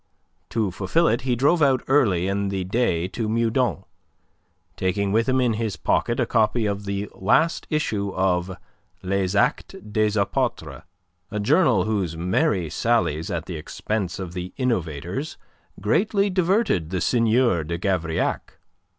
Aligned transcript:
To 0.49 0.71
fulfil 0.71 1.07
it 1.07 1.21
he 1.21 1.35
drove 1.35 1.61
out 1.61 1.83
early 1.87 2.27
in 2.27 2.49
the 2.49 2.63
day 2.63 3.07
to 3.09 3.29
Meudon, 3.29 3.83
taking 4.75 5.11
with 5.11 5.29
him 5.29 5.39
in 5.39 5.53
his 5.53 5.75
pocket 5.77 6.19
a 6.19 6.25
copy 6.25 6.65
of 6.65 6.85
the 6.85 7.07
last 7.13 7.67
issue 7.69 8.09
of 8.15 8.57
"Les 9.03 9.35
Actes 9.35 9.75
des 9.79 10.19
Apotres," 10.19 10.81
a 11.29 11.39
journal 11.39 11.83
whose 11.83 12.17
merry 12.17 12.67
sallies 12.67 13.29
at 13.29 13.45
the 13.45 13.57
expense 13.57 14.17
of 14.17 14.33
the 14.33 14.53
innovators 14.57 15.37
greatly 15.79 16.31
diverted 16.31 16.89
the 16.89 16.99
Seigneur 16.99 17.63
de 17.63 17.77
Gavrillac. 17.77 18.57